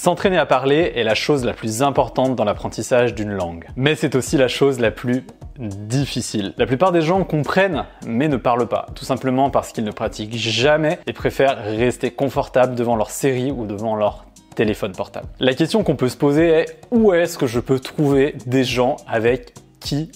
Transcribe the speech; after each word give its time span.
S'entraîner 0.00 0.38
à 0.38 0.46
parler 0.46 0.92
est 0.94 1.02
la 1.02 1.16
chose 1.16 1.44
la 1.44 1.52
plus 1.52 1.82
importante 1.82 2.36
dans 2.36 2.44
l'apprentissage 2.44 3.16
d'une 3.16 3.32
langue. 3.32 3.66
Mais 3.74 3.96
c'est 3.96 4.14
aussi 4.14 4.36
la 4.36 4.46
chose 4.46 4.78
la 4.78 4.92
plus 4.92 5.24
difficile. 5.58 6.54
La 6.56 6.66
plupart 6.66 6.92
des 6.92 7.02
gens 7.02 7.24
comprennent 7.24 7.84
mais 8.06 8.28
ne 8.28 8.36
parlent 8.36 8.68
pas, 8.68 8.86
tout 8.94 9.04
simplement 9.04 9.50
parce 9.50 9.72
qu'ils 9.72 9.82
ne 9.82 9.90
pratiquent 9.90 10.36
jamais 10.36 11.00
et 11.08 11.12
préfèrent 11.12 11.58
rester 11.64 12.12
confortables 12.12 12.76
devant 12.76 12.94
leur 12.94 13.10
série 13.10 13.50
ou 13.50 13.66
devant 13.66 13.96
leur 13.96 14.26
téléphone 14.54 14.92
portable. 14.92 15.26
La 15.40 15.54
question 15.54 15.82
qu'on 15.82 15.96
peut 15.96 16.08
se 16.08 16.16
poser 16.16 16.48
est 16.48 16.78
où 16.92 17.12
est-ce 17.12 17.36
que 17.36 17.48
je 17.48 17.58
peux 17.58 17.80
trouver 17.80 18.36
des 18.46 18.62
gens 18.62 18.98
avec 19.08 19.52
qui 19.80 20.12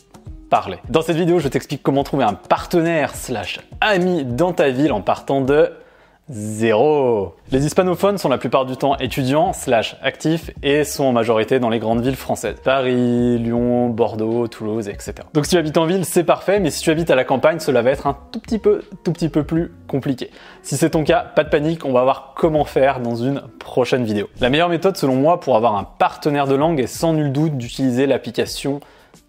parler? 0.48 0.76
Dans 0.90 1.02
cette 1.02 1.16
vidéo, 1.16 1.40
je 1.40 1.48
t'explique 1.48 1.82
comment 1.82 2.04
trouver 2.04 2.22
un 2.22 2.34
partenaire 2.34 3.16
slash 3.16 3.58
ami 3.80 4.24
dans 4.24 4.52
ta 4.52 4.68
ville 4.68 4.92
en 4.92 5.00
partant 5.00 5.40
de 5.40 5.72
Zéro 6.34 7.34
Les 7.50 7.66
hispanophones 7.66 8.16
sont 8.16 8.30
la 8.30 8.38
plupart 8.38 8.64
du 8.64 8.78
temps 8.78 8.96
étudiants 8.96 9.52
slash 9.52 9.96
actifs 10.02 10.50
et 10.62 10.82
sont 10.82 11.04
en 11.04 11.12
majorité 11.12 11.60
dans 11.60 11.68
les 11.68 11.78
grandes 11.78 12.00
villes 12.00 12.16
françaises. 12.16 12.56
Paris, 12.64 13.38
Lyon, 13.38 13.90
Bordeaux, 13.90 14.48
Toulouse, 14.48 14.88
etc. 14.88 15.12
Donc 15.34 15.44
si 15.44 15.50
tu 15.50 15.58
habites 15.58 15.76
en 15.76 15.84
ville, 15.84 16.06
c'est 16.06 16.24
parfait, 16.24 16.58
mais 16.58 16.70
si 16.70 16.80
tu 16.80 16.90
habites 16.90 17.10
à 17.10 17.16
la 17.16 17.24
campagne, 17.24 17.60
cela 17.60 17.82
va 17.82 17.90
être 17.90 18.06
un 18.06 18.16
tout 18.32 18.40
petit 18.40 18.58
peu, 18.58 18.80
tout 19.04 19.12
petit 19.12 19.28
peu 19.28 19.44
plus 19.44 19.72
compliqué. 19.86 20.30
Si 20.62 20.78
c'est 20.78 20.88
ton 20.88 21.04
cas, 21.04 21.20
pas 21.20 21.44
de 21.44 21.50
panique, 21.50 21.84
on 21.84 21.92
va 21.92 22.02
voir 22.02 22.32
comment 22.34 22.64
faire 22.64 23.00
dans 23.00 23.16
une 23.16 23.42
prochaine 23.58 24.04
vidéo. 24.04 24.30
La 24.40 24.48
meilleure 24.48 24.70
méthode 24.70 24.96
selon 24.96 25.16
moi 25.16 25.38
pour 25.38 25.54
avoir 25.54 25.76
un 25.76 25.84
partenaire 25.84 26.46
de 26.46 26.54
langue 26.54 26.80
est 26.80 26.86
sans 26.86 27.12
nul 27.12 27.30
doute 27.30 27.58
d'utiliser 27.58 28.06
l'application 28.06 28.80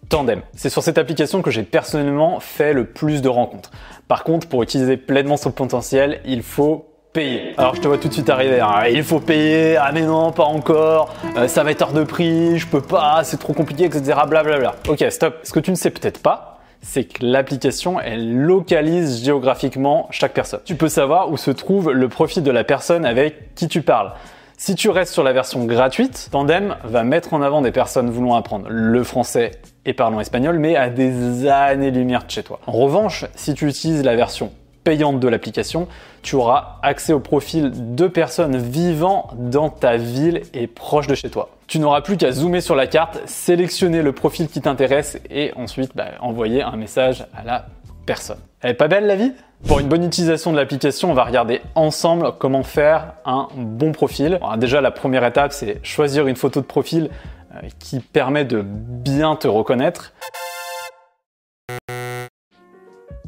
Tandem. 0.08 0.40
C'est 0.54 0.70
sur 0.70 0.82
cette 0.82 0.96
application 0.96 1.42
que 1.42 1.50
j'ai 1.50 1.64
personnellement 1.64 2.40
fait 2.40 2.72
le 2.72 2.86
plus 2.86 3.20
de 3.20 3.28
rencontres. 3.28 3.70
Par 4.08 4.24
contre, 4.24 4.48
pour 4.48 4.62
utiliser 4.62 4.96
pleinement 4.96 5.36
son 5.36 5.50
potentiel, 5.50 6.20
il 6.24 6.42
faut 6.42 6.93
payer. 7.14 7.54
Alors 7.56 7.74
je 7.76 7.80
te 7.80 7.88
vois 7.88 7.96
tout 7.96 8.08
de 8.08 8.12
suite 8.12 8.28
arriver, 8.28 8.60
hein. 8.60 8.86
il 8.90 9.04
faut 9.04 9.20
payer, 9.20 9.76
ah 9.76 9.92
mais 9.94 10.02
non, 10.02 10.32
pas 10.32 10.42
encore, 10.42 11.14
euh, 11.38 11.46
ça 11.46 11.62
va 11.62 11.70
être 11.70 11.80
hors 11.80 11.92
de 11.92 12.02
prix, 12.02 12.58
je 12.58 12.66
peux 12.66 12.82
pas, 12.82 13.22
c'est 13.22 13.38
trop 13.38 13.52
compliqué, 13.52 13.84
etc. 13.84 14.18
Blablabla. 14.28 14.74
Ok, 14.88 15.02
stop. 15.10 15.36
Ce 15.44 15.52
que 15.52 15.60
tu 15.60 15.70
ne 15.70 15.76
sais 15.76 15.90
peut-être 15.90 16.20
pas, 16.20 16.58
c'est 16.82 17.04
que 17.04 17.24
l'application, 17.24 18.00
elle 18.00 18.36
localise 18.36 19.24
géographiquement 19.24 20.08
chaque 20.10 20.34
personne. 20.34 20.60
Tu 20.64 20.74
peux 20.74 20.88
savoir 20.88 21.30
où 21.30 21.36
se 21.36 21.52
trouve 21.52 21.92
le 21.92 22.08
profil 22.08 22.42
de 22.42 22.50
la 22.50 22.64
personne 22.64 23.06
avec 23.06 23.54
qui 23.54 23.68
tu 23.68 23.80
parles. 23.80 24.12
Si 24.56 24.74
tu 24.74 24.90
restes 24.90 25.12
sur 25.12 25.22
la 25.22 25.32
version 25.32 25.64
gratuite, 25.66 26.28
Tandem 26.32 26.76
va 26.84 27.04
mettre 27.04 27.32
en 27.32 27.42
avant 27.42 27.62
des 27.62 27.72
personnes 27.72 28.10
voulant 28.10 28.34
apprendre 28.34 28.66
le 28.68 29.04
français 29.04 29.52
et 29.84 29.92
parlant 29.92 30.20
espagnol, 30.20 30.58
mais 30.58 30.74
à 30.74 30.90
des 30.90 31.48
années-lumière 31.48 32.24
de 32.24 32.30
chez 32.30 32.42
toi. 32.42 32.58
En 32.66 32.72
revanche, 32.72 33.24
si 33.36 33.54
tu 33.54 33.68
utilises 33.68 34.02
la 34.02 34.16
version 34.16 34.52
payante 34.84 35.18
de 35.18 35.28
l'application, 35.28 35.88
tu 36.24 36.36
auras 36.36 36.78
accès 36.82 37.12
au 37.12 37.20
profil 37.20 37.94
de 37.94 38.08
personnes 38.08 38.56
vivant 38.56 39.28
dans 39.38 39.68
ta 39.68 39.96
ville 39.96 40.40
et 40.54 40.66
proche 40.66 41.06
de 41.06 41.14
chez 41.14 41.28
toi. 41.30 41.50
Tu 41.66 41.78
n'auras 41.78 42.00
plus 42.00 42.16
qu'à 42.16 42.32
zoomer 42.32 42.62
sur 42.62 42.74
la 42.74 42.86
carte, 42.86 43.20
sélectionner 43.26 44.02
le 44.02 44.12
profil 44.12 44.48
qui 44.48 44.60
t'intéresse 44.60 45.18
et 45.30 45.52
ensuite 45.54 45.92
bah, 45.94 46.06
envoyer 46.20 46.62
un 46.62 46.76
message 46.76 47.26
à 47.36 47.44
la 47.44 47.66
personne. 48.06 48.38
Elle 48.62 48.70
est 48.70 48.74
pas 48.74 48.88
belle 48.88 49.06
la 49.06 49.16
vie? 49.16 49.32
Pour 49.68 49.80
une 49.80 49.88
bonne 49.88 50.04
utilisation 50.04 50.50
de 50.50 50.56
l'application, 50.56 51.10
on 51.10 51.14
va 51.14 51.24
regarder 51.24 51.60
ensemble 51.74 52.32
comment 52.38 52.62
faire 52.62 53.14
un 53.24 53.48
bon 53.56 53.92
profil. 53.92 54.40
déjà, 54.56 54.80
la 54.80 54.90
première 54.90 55.24
étape, 55.24 55.52
c'est 55.52 55.78
choisir 55.82 56.26
une 56.26 56.36
photo 56.36 56.60
de 56.60 56.66
profil 56.66 57.10
euh, 57.54 57.68
qui 57.78 58.00
permet 58.00 58.44
de 58.44 58.62
bien 58.62 59.36
te 59.36 59.48
reconnaître 59.48 60.12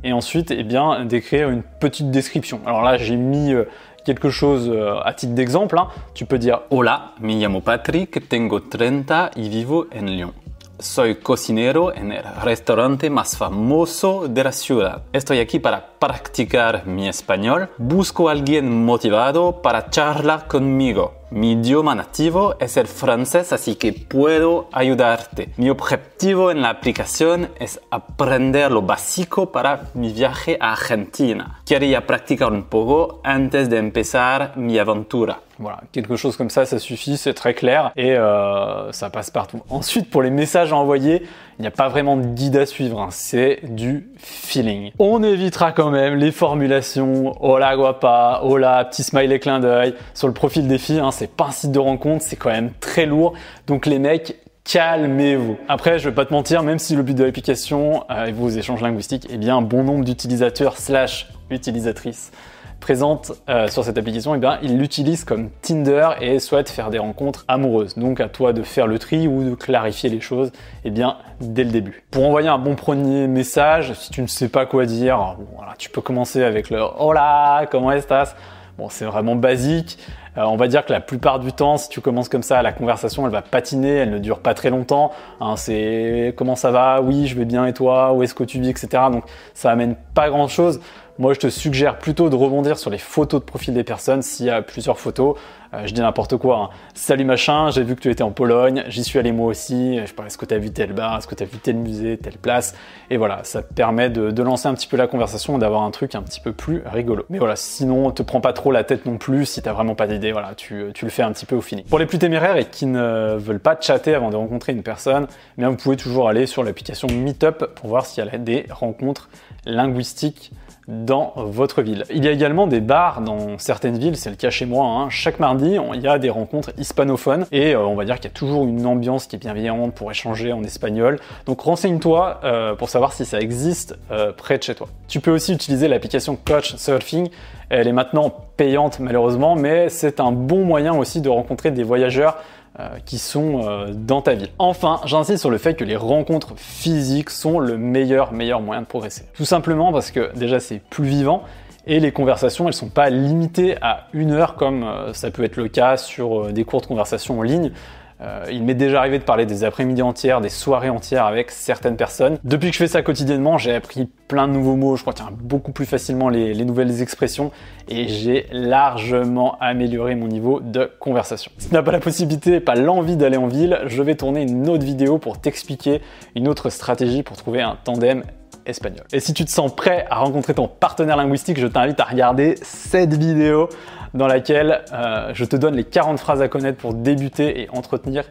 et 0.07 0.13
ensuite 0.13 0.53
eh 0.53 0.63
bien, 0.63 1.05
d'écrire 1.05 1.51
une 1.51 1.63
petite 1.63 2.11
description. 2.13 2.61
Alors 2.65 2.83
là, 2.83 2.97
j'ai 2.97 3.17
mis 3.17 3.53
euh, 3.53 3.65
quelque 4.05 4.31
chose 4.31 4.71
euh, 4.73 5.01
à 5.05 5.13
titre 5.13 5.35
d'exemple. 5.35 5.77
Hein. 5.79 5.89
Tu 6.15 6.25
peux 6.27 6.39
dire 6.39 6.61
Hola, 6.71 7.13
me 7.21 7.35
llamo 7.35 7.61
Patrick, 7.61 8.29
tengo 8.29 8.61
30 8.61 9.33
y 9.37 9.49
vivo 9.49 9.87
en 9.93 10.07
Lyon. 10.07 10.33
Soy 10.79 11.17
cocinero 11.17 11.93
en 11.93 12.13
el 12.13 12.23
restaurante 12.43 13.11
más 13.11 13.37
famoso 13.37 14.29
de 14.29 14.45
la 14.45 14.53
ciudad. 14.53 15.03
Estoy 15.13 15.41
aquí 15.41 15.59
para 15.59 15.85
practicar 15.99 16.87
mi 16.87 17.09
español. 17.09 17.71
Busco 17.79 18.29
a 18.29 18.33
alguien 18.33 18.85
motivado 18.85 19.63
para 19.63 19.91
charlar 19.91 20.47
conmigo. 20.47 21.15
Mi 21.31 21.53
idioma 21.53 21.97
nativo 21.97 22.55
es 22.61 22.77
el 22.77 22.87
francés, 22.87 23.53
así 23.53 23.75
que 23.75 23.93
puedo 23.93 24.69
ayudarte. 24.71 25.49
Mi 25.57 25.71
objetivo 25.71 26.53
en 26.53 26.63
la 26.63 26.71
aplicación 26.71 27.49
es 27.59 27.81
aprender 27.91 28.71
lo 28.71 28.83
básico 28.83 29.51
para 29.51 29.89
mi 29.95 30.13
viaje 30.13 30.57
a 30.61 30.71
Argentina. 30.71 31.63
Quería 31.67 32.07
practicar 32.07 32.53
un 32.53 32.63
poco 32.63 33.21
antes 33.25 33.69
de 33.69 33.79
empezar 33.79 34.57
mi 34.57 34.79
aventura. 34.79 35.41
Voilà, 35.59 35.81
quelque 35.91 36.17
chose 36.17 36.37
comme 36.37 36.51
ça, 36.51 36.67
ça 36.67 36.79
suffit, 36.79 37.17
c'est 37.17 37.33
très 37.33 37.55
clair 37.55 37.91
et 37.97 38.15
euh, 38.15 38.93
ça 38.93 39.09
passe 39.09 39.31
partout. 39.31 39.63
Ensuite, 39.71 40.11
pour 40.11 40.23
les 40.23 40.31
messages 40.31 40.71
à 40.71 40.77
envoyer, 40.77 41.23
il 41.59 41.63
n'y 41.63 41.67
a 41.67 41.71
pas 41.71 41.89
vraiment 41.89 42.19
de 42.19 42.27
guide 42.27 42.57
à 42.59 42.67
suivre, 42.67 43.01
hein. 43.01 43.09
c'est 43.11 43.61
du 43.63 44.11
feeling. 44.19 44.91
On 44.99 45.23
évitera 45.23 45.73
quand 45.73 45.91
même 45.91 46.17
les 46.17 46.31
formulations 46.31 47.43
hola 47.43 47.75
guapa, 47.75 48.41
hola, 48.43 48.85
petit 48.85 49.03
smiley 49.03 49.39
clin 49.39 49.59
d'œil 49.59 49.95
sur 50.13 50.29
le 50.29 50.35
profil 50.35 50.69
des 50.69 50.77
filles. 50.77 51.01
Hein. 51.01 51.11
C'est 51.17 51.31
pas 51.31 51.47
un 51.47 51.51
site 51.51 51.73
de 51.73 51.79
rencontre, 51.79 52.23
c'est 52.23 52.37
quand 52.37 52.51
même 52.51 52.71
très 52.81 53.07
lourd. 53.07 53.33
Donc 53.67 53.87
les 53.87 53.99
mecs, 53.99 54.37
calmez-vous. 54.65 55.57
Après, 55.69 55.99
je 55.99 56.09
vais 56.09 56.15
pas 56.15 56.27
te 56.27 56.33
mentir, 56.33 56.63
même 56.63 56.79
si 56.79 56.95
le 56.95 57.03
but 57.03 57.15
de 57.15 57.25
l'application 57.25 58.05
euh, 58.11 58.27
et 58.27 58.33
vos 58.33 58.49
échanges 58.49 58.83
linguistiques, 58.83 59.27
eh 59.31 59.39
bien, 59.39 59.57
un 59.57 59.63
bon 59.63 59.83
nombre 59.83 60.05
d'utilisateurs 60.05 60.77
slash 60.77 61.29
utilisatrices 61.51 62.33
présente 62.81 63.33
euh, 63.49 63.69
sur 63.69 63.85
cette 63.85 63.97
application, 63.97 64.35
eh 64.35 64.39
bien, 64.39 64.59
il 64.63 64.79
l'utilise 64.79 65.25
comme 65.25 65.49
Tinder 65.63 66.11
et 66.21 66.39
souhaite 66.39 66.69
faire 66.69 66.91
des 66.91 66.99
rencontres 66.99 67.45
amoureuses. 67.49 67.97
Donc 67.97 68.21
à 68.21 68.29
toi 68.29 68.53
de 68.53 68.63
faire 68.63 68.87
le 68.87 68.99
tri 68.99 69.27
ou 69.27 69.43
de 69.43 69.55
clarifier 69.55 70.11
les 70.11 70.21
choses 70.21 70.53
eh 70.85 70.91
bien, 70.91 71.17
dès 71.41 71.65
le 71.65 71.71
début. 71.71 72.05
Pour 72.11 72.27
envoyer 72.27 72.49
un 72.49 72.59
bon 72.59 72.75
premier 72.75 73.29
message, 73.29 73.95
si 73.95 74.11
tu 74.11 74.21
ne 74.21 74.27
sais 74.27 74.49
pas 74.49 74.67
quoi 74.67 74.85
dire, 74.85 75.37
voilà, 75.57 75.75
tu 75.79 75.89
peux 75.89 76.03
commencer 76.03 76.43
avec 76.43 76.69
le 76.69 76.83
Hola, 76.99 77.67
comment 77.71 77.93
estás 77.93 78.37
Bon, 78.79 78.91
c'est 78.91 79.07
vraiment 79.07 79.37
basique. 79.37 79.99
Euh, 80.39 80.43
on 80.43 80.57
va 80.57 80.69
dire 80.69 80.85
que 80.85 80.93
la 80.93 81.01
plupart 81.01 81.39
du 81.39 81.53
temps, 81.53 81.77
si 81.77 81.89
tu 81.89 82.01
commences 82.01 82.29
comme 82.29 82.43
ça, 82.43 82.63
la 82.63 82.73
conversation, 82.73 83.27
elle 83.27 83.33
va 83.33 83.43
patiner, 83.43 83.97
elle 83.97 84.11
ne 84.11 84.19
dure 84.19 84.41
pas 84.41 84.55
très 84.55 84.71
longtemps. 84.71 85.13
Hein, 85.41 85.57
c'est 85.57 86.35
comment 86.37 86.57
ça 86.57 86.71
va? 86.71 87.01
Oui, 87.01 87.27
je 87.27 87.37
vais 87.37 87.45
bien 87.45 87.67
et 87.67 87.73
toi? 87.73 88.13
Où 88.13 88.23
est-ce 88.23 88.35
que 88.35 88.45
tu 88.45 88.61
vis? 88.61 88.71
Etc. 88.71 88.89
Donc 89.11 89.25
ça 89.55 89.71
amène 89.71 89.97
pas 90.15 90.29
grand-chose. 90.29 90.81
Moi, 91.19 91.33
je 91.33 91.39
te 91.39 91.49
suggère 91.49 91.99
plutôt 91.99 92.29
de 92.29 92.37
rebondir 92.37 92.77
sur 92.77 92.91
les 92.91 92.99
photos 92.99 93.41
de 93.41 93.47
profil 93.47 93.73
des 93.73 93.85
personnes 93.85 94.21
s'il 94.21 94.47
y 94.47 94.51
a 94.51 94.61
plusieurs 94.61 94.99
photos. 94.99 95.37
Euh, 95.73 95.87
je 95.87 95.95
dis 95.95 96.01
n'importe 96.01 96.37
quoi. 96.37 96.57
Hein. 96.59 96.69
Salut 96.95 97.25
machin, 97.25 97.71
j'ai 97.71 97.83
vu 97.83 97.97
que 97.97 98.01
tu 98.01 98.11
étais 98.11 98.23
en 98.23 98.31
Pologne, 98.31 98.85
j'y 98.89 99.03
suis 99.03 99.19
allé 99.19 99.33
moi 99.33 99.47
aussi. 99.47 99.99
Je 99.99 100.07
sais 100.07 100.13
pas, 100.13 100.25
est-ce 100.27 100.39
que 100.39 100.45
tu 100.45 100.55
as 100.55 100.59
vu 100.59 100.71
tel 100.71 100.93
bar, 100.93 101.17
est-ce 101.19 101.27
que 101.27 101.35
tu 101.35 101.43
as 101.43 101.47
vu 101.47 101.59
tel 101.59 101.77
musée, 101.77 102.19
telle 102.19 102.37
place? 102.37 102.75
Et 103.11 103.17
voilà, 103.17 103.41
ça 103.45 103.63
permet 103.63 104.11
de, 104.11 104.43
lancer 104.43 104.69
un 104.69 104.75
petit 104.75 104.87
peu 104.87 104.97
la 104.97 105.07
conversation 105.07 105.57
et 105.57 105.61
d'avoir 105.61 105.83
un 105.83 105.91
truc 105.91 106.15
un 106.15 106.23
petit 106.23 106.41
peu 106.41 106.53
plus 106.53 106.83
rigolo. 106.87 107.25
Mais 107.31 107.39
voilà, 107.39 107.57
sinon, 107.57 108.11
te 108.11 108.23
prends 108.23 108.41
pas 108.41 108.53
trop 108.53 108.71
la 108.71 108.85
tête 108.85 109.07
non 109.07 109.19
plus 109.19 109.47
si 109.47 109.63
t'as 109.63 109.73
vraiment 109.73 109.95
pas 109.95 110.07
d'idée. 110.07 110.26
Voilà, 110.33 110.55
tu, 110.55 110.93
le 111.01 111.09
fais 111.09 111.23
un 111.23 111.33
petit 111.33 111.47
peu 111.47 111.57
au 111.57 111.61
fini. 111.61 111.83
Pour 111.83 111.99
les 111.99 112.07
plus 112.07 112.19
téméraires 112.19 112.57
et 112.57 112.67
qui 112.67 112.87
ne 112.87 113.37
veulent 113.37 113.61
pas 113.61 113.77
chatter 113.81 114.15
avant 114.15 114.31
de 114.31 114.37
rencontrer 114.37 114.73
une 114.73 114.83
personne, 114.83 115.27
eh 115.31 115.61
bien 115.61 115.71
vous 115.71 115.77
pouvez 115.77 115.97
toujours 115.97 116.29
aller 116.29 116.47
sur 116.47 116.63
l'application 116.65 117.09
Meetup 117.09 117.67
pour 117.75 117.89
voir 117.89 118.07
s'il 118.07 118.25
y 118.25 118.29
a 118.29 118.39
des 118.39 118.67
rencontres 118.71 119.29
linguistiques 119.67 120.53
dans 120.89 121.33
votre 121.37 121.83
ville. 121.83 122.05
Il 122.15 122.25
y 122.25 122.29
a 122.29 122.31
également 122.31 122.69
des 122.69 122.81
bars 122.81 123.21
dans 123.21 123.59
certaines 123.59 123.99
villes, 123.99 124.17
c'est 124.17 124.31
le 124.31 124.37
cas 124.37 124.51
chez 124.51 124.67
moi. 124.67 124.87
Hein. 124.87 125.11
Chaque 125.11 125.41
mardi, 125.41 125.79
il 125.95 126.01
y 126.01 126.07
a 126.07 126.19
des 126.19 126.31
rencontres 126.31 126.71
hispanophones 126.79 127.47
et 127.51 127.75
euh, 127.75 127.85
on 127.85 127.97
va 127.97 128.05
dire 128.05 128.17
qu'il 128.17 128.31
y 128.31 128.33
a 128.33 128.37
toujours 128.37 128.65
une 128.67 128.87
ambiance 128.87 129.27
qui 129.27 129.35
est 129.35 129.39
bienveillante 129.39 129.95
pour 129.95 130.11
échanger 130.11 130.53
en 130.53 130.63
espagnol. 130.63 131.19
Donc 131.45 131.61
renseigne-toi 131.61 132.41
euh, 132.45 132.75
pour 132.77 132.89
savoir 132.89 133.13
si 133.15 133.25
ça 133.25 133.41
existe 133.41 133.99
euh, 134.13 134.33
près 134.33 134.59
de 134.59 134.63
chez 134.63 134.77
toi. 134.77 134.87
Tu 135.09 135.19
peux 135.19 135.33
aussi 135.33 135.53
utiliser 135.53 135.89
l'application 135.89 136.37
Coach 136.37 136.77
Surfing. 136.77 137.31
Elle 137.69 137.89
est 137.89 137.93
maintenant 137.93 138.33
payante 138.57 139.01
malheureusement, 139.01 139.57
mais 139.57 139.89
c'est 139.89 140.21
un 140.21 140.31
bon 140.31 140.65
moyen 140.65 140.95
aussi 140.95 141.21
de 141.21 141.29
rencontrer 141.29 141.73
des 141.73 141.83
voyageurs 141.83 142.37
euh, 142.79 142.99
qui 143.07 143.17
sont 143.19 143.63
euh, 143.65 143.93
dans 143.95 144.21
ta 144.21 144.35
ville. 144.35 144.51
Enfin, 144.59 145.01
j'insiste 145.07 145.39
sur 145.39 145.51
le 145.51 145.57
fait 145.57 145.75
que 145.75 145.85
les 145.85 145.97
rencontres 145.97 146.53
physiques 146.57 147.31
sont 147.31 147.59
le 147.59 147.79
meilleur, 147.79 148.35
meilleur 148.35 148.61
moyen 148.61 148.83
de 148.83 148.87
progresser. 148.87 149.25
Tout 149.35 149.47
simplement 149.47 149.93
parce 149.93 150.11
que 150.11 150.31
déjà 150.37 150.61
c'est 150.61 150.79
plus 150.79 151.07
vivant 151.07 151.43
et 151.87 152.01
les 152.01 152.13
conversations 152.13 152.67
elles 152.67 152.75
sont 152.75 152.91
pas 152.91 153.09
limitées 153.09 153.77
à 153.81 154.09
une 154.13 154.31
heure 154.31 154.57
comme 154.57 154.83
euh, 154.83 155.15
ça 155.15 155.31
peut 155.31 155.45
être 155.45 155.57
le 155.57 155.69
cas 155.69 155.97
sur 155.97 156.53
des 156.53 156.65
courtes 156.65 156.87
conversations 156.87 157.39
en 157.39 157.43
ligne. 157.43 157.73
Euh, 158.21 158.47
il 158.51 158.63
m'est 158.63 158.75
déjà 158.75 159.01
arrivé 159.01 159.19
de 159.19 159.25
parler 159.25 159.45
des 159.45 159.65
après-midi 159.65 160.01
entières, 160.03 160.41
des 160.41 160.49
soirées 160.49 160.89
entières 160.89 161.27
avec 161.27 161.51
certaines 161.51 161.97
personnes. 161.97 162.39
Depuis 162.45 162.69
que 162.69 162.75
je 162.75 162.79
fais 162.79 162.87
ça 162.87 163.03
quotidiennement, 163.03 163.59
j'ai 163.59 163.75
appris 163.75 164.09
plein 164.29 164.49
de 164.49 164.53
nouveaux 164.55 164.77
mots, 164.77 164.97
je 164.97 165.05
retiens 165.05 165.29
beaucoup 165.31 165.73
plus 165.73 165.85
facilement 165.85 166.29
les, 166.29 166.55
les 166.55 166.65
nouvelles 166.65 167.03
expressions 167.03 167.53
et 167.89 168.09
j'ai 168.09 168.47
largement 168.53 169.59
amélioré 169.61 170.15
mon 170.15 170.29
niveau 170.29 170.61
de 170.61 170.91
conversation. 170.99 171.53
Si 171.59 171.69
tu 171.69 171.75
n'as 171.75 171.83
pas 171.83 171.93
la 171.93 172.01
possibilité, 172.01 172.61
pas 172.61 172.75
l'envie 172.75 173.17
d'aller 173.17 173.37
en 173.37 173.49
ville, 173.49 173.81
je 173.87 174.03
vais 174.03 174.15
tourner 174.15 174.43
une 174.43 174.69
autre 174.69 174.85
vidéo 174.85 175.19
pour 175.19 175.41
t'expliquer 175.41 176.01
une 176.35 176.49
autre 176.49 176.71
stratégie 176.71 177.23
pour 177.23 177.37
trouver 177.37 177.61
un 177.61 177.77
tandem 177.85 178.23
espagnol. 178.67 179.05
Et 179.13 179.21
si 179.21 179.33
tu 179.33 179.45
te 179.45 179.51
sens 179.51 179.75
prêt 179.75 180.07
à 180.11 180.17
rencontrer 180.17 180.55
ton 180.55 180.69
partenaire 180.69 181.17
linguistique, 181.17 181.59
je 181.59 181.67
t'invite 181.67 182.01
à 182.01 182.05
regarder 182.05 182.57
cette 182.63 183.15
vidéo 183.15 183.69
dans 184.17 184.27
laquelle 184.27 184.85
euh, 184.93 185.31
je 185.35 185.45
te 185.45 185.57
donne 185.57 185.77
les 185.77 185.85
40 185.85 186.19
phrases 186.19 186.43
à 186.43 186.49
connaître 186.49 186.79
pour 186.79 186.95
débuter 186.95 187.63
et 187.63 187.71
entretenir 187.71 188.25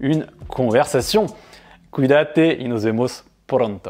une 0.00 0.26
conversation. 0.48 1.26
Cuídate 1.90 2.56
y 2.58 2.68
nos 2.68 2.78
vemos 2.78 3.24
pronto. 3.46 3.80